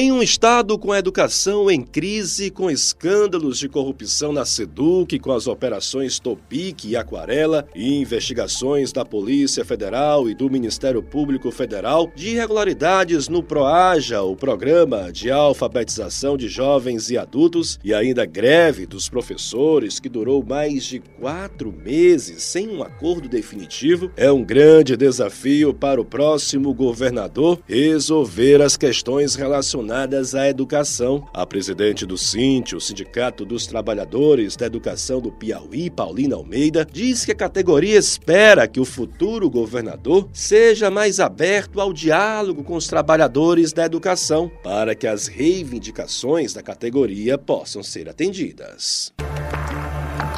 [0.00, 5.48] Um Estado com a educação em crise, com escândalos de corrupção na SEDUC, com as
[5.48, 12.28] operações Topic e Aquarela e investigações da Polícia Federal e do Ministério Público Federal de
[12.28, 19.08] irregularidades no PROAJA, o Programa de Alfabetização de Jovens e Adultos, e ainda greve dos
[19.08, 25.74] professores que durou mais de quatro meses sem um acordo definitivo, é um grande desafio
[25.74, 31.26] para o próximo governador resolver as questões relacionadas à educação.
[31.32, 37.24] A presidente do SINT, o Sindicato dos Trabalhadores da Educação do Piauí, Paulina Almeida, diz
[37.24, 42.86] que a categoria espera que o futuro governador seja mais aberto ao diálogo com os
[42.86, 49.12] trabalhadores da educação para que as reivindicações da categoria possam ser atendidas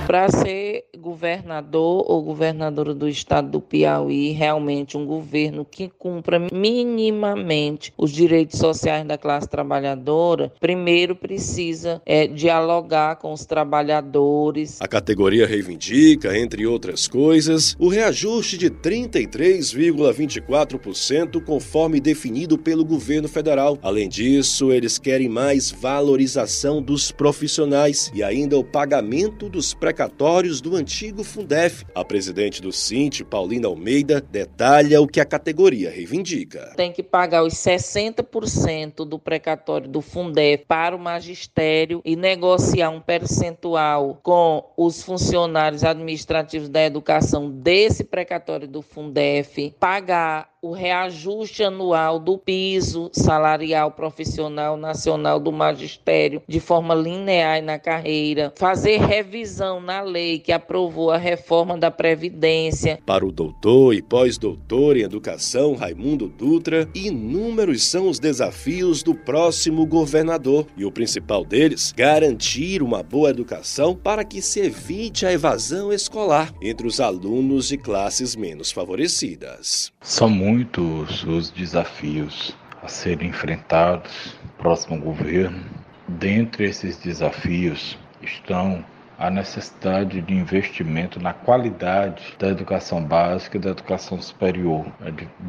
[0.06, 7.92] para ser governador ou governadora do estado do Piauí, realmente um governo que cumpra minimamente
[7.96, 14.78] os direitos sociais da classe trabalhadora, primeiro precisa é, dialogar com os trabalhadores.
[14.80, 23.78] A categoria reivindica, entre outras coisas, o reajuste de 33,24% conforme definido pelo governo federal.
[23.82, 30.60] Além disso, eles querem mais valorização dos profissionais e ainda o pagamento dos precatórios precatórios
[30.60, 31.84] do antigo Fundef.
[31.92, 36.72] A presidente do Sint, Paulina Almeida, detalha o que a categoria reivindica.
[36.76, 43.00] Tem que pagar os 60% do precatório do Fundef para o magistério e negociar um
[43.00, 52.18] percentual com os funcionários administrativos da educação desse precatório do Fundef, pagar o reajuste anual
[52.18, 60.02] do piso salarial profissional nacional do magistério de forma linear na carreira, fazer revisão na
[60.02, 62.98] lei que aprovou a reforma da Previdência.
[63.06, 69.86] Para o doutor e pós-doutor em educação Raimundo Dutra, inúmeros são os desafios do próximo
[69.86, 75.90] governador e o principal deles, garantir uma boa educação para que se evite a evasão
[75.90, 79.90] escolar entre os alunos de classes menos favorecidas.
[80.02, 85.62] São muitos os desafios a serem enfrentados no próximo governo.
[86.08, 88.84] Dentre esses desafios estão
[89.16, 94.86] a necessidade de investimento na qualidade da educação básica e da educação superior,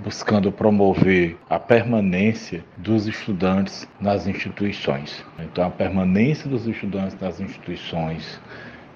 [0.03, 5.25] buscando promover a permanência dos estudantes nas instituições.
[5.39, 8.39] Então, a permanência dos estudantes nas instituições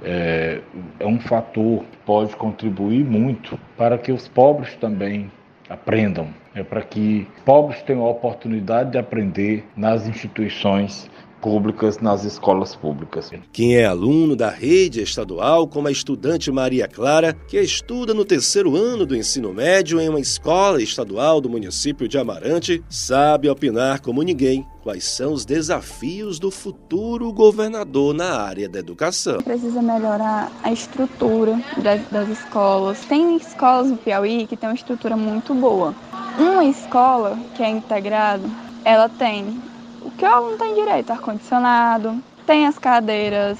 [0.03, 0.61] é,
[0.99, 5.31] é um fator que pode contribuir muito para que os pobres também
[5.69, 11.09] aprendam, é para que pobres tenham a oportunidade de aprender nas instituições
[11.45, 13.29] públicas nas escolas públicas.
[13.53, 18.75] Quem é aluno da rede estadual, como a estudante Maria Clara, que estuda no terceiro
[18.75, 24.23] ano do ensino médio em uma escola estadual do município de Amarante, sabe opinar como
[24.23, 29.38] ninguém quais são os desafios do futuro governador na área da educação.
[29.44, 33.06] Precisa melhorar a estrutura das, das escolas.
[33.06, 35.94] Tem escolas no Piauí que tem uma estrutura muito boa.
[36.39, 38.50] Uma escola que é integrada,
[38.83, 39.62] ela tem
[40.05, 43.57] o que o aluno tem direito, ar-condicionado, tem as cadeiras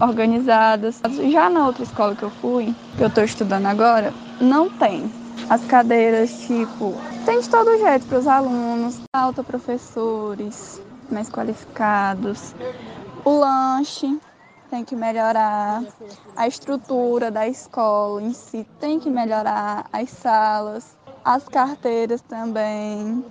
[0.00, 1.02] organizadas.
[1.28, 5.10] Já na outra escola que eu fui, que eu estou estudando agora, não tem.
[5.50, 6.94] As cadeiras, tipo,
[7.24, 12.54] tem de todo jeito para os alunos, alta professores mais qualificados.
[13.24, 14.20] O lanche
[14.70, 15.82] tem que melhorar,
[16.36, 23.24] a estrutura da escola em si tem que melhorar, as salas, as carteiras também,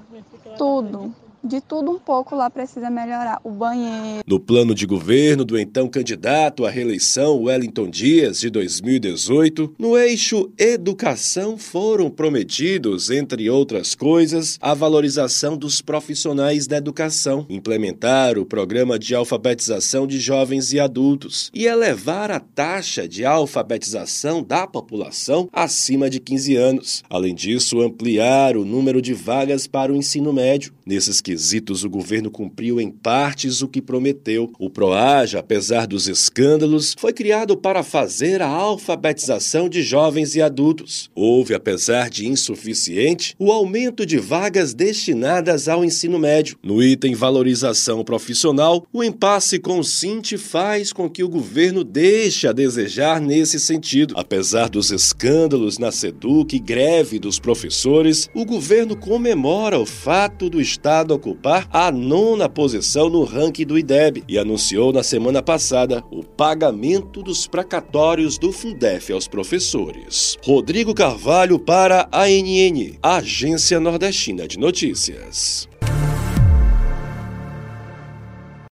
[0.57, 1.13] tudo
[1.43, 3.39] de tudo um pouco lá precisa melhorar.
[3.43, 4.23] O banheiro.
[4.25, 10.51] No plano de governo do então candidato à reeleição Wellington Dias, de 2018, no eixo
[10.57, 18.97] educação foram prometidos, entre outras coisas, a valorização dos profissionais da educação, implementar o programa
[18.97, 26.09] de alfabetização de jovens e adultos e elevar a taxa de alfabetização da população acima
[26.09, 27.03] de 15 anos.
[27.09, 30.73] Além disso, ampliar o número de vagas para o ensino médio.
[30.85, 34.49] Nesses quesitos, o governo cumpriu em partes o que prometeu.
[34.57, 41.09] O PROAJA, apesar dos escândalos, foi criado para fazer a alfabetização de jovens e adultos.
[41.13, 46.57] Houve, apesar de insuficiente, o aumento de vagas destinadas ao ensino médio.
[46.63, 52.47] No item valorização profissional, o impasse com o Sint faz com que o governo deixe
[52.47, 54.13] a desejar nesse sentido.
[54.15, 60.61] Apesar dos escândalos na SEDUC e greve dos professores, o governo comemora o fato do
[60.61, 66.23] Estado ocupar a nona posição no ranking do IDEB e anunciou na semana passada o
[66.23, 70.37] pagamento dos precatórios do Fundef aos professores.
[70.43, 75.66] Rodrigo Carvalho para a ANN, Agência Nordestina de Notícias.